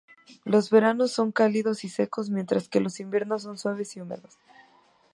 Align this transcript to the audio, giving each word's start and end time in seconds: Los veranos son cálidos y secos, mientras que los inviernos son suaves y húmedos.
Los 0.45 0.71
veranos 0.71 1.11
son 1.11 1.31
cálidos 1.31 1.83
y 1.83 1.89
secos, 1.89 2.31
mientras 2.31 2.67
que 2.69 2.79
los 2.79 2.99
inviernos 2.99 3.43
son 3.43 3.59
suaves 3.59 3.95
y 3.97 4.01
húmedos. 4.01 4.39